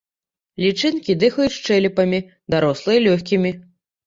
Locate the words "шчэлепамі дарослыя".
1.57-3.05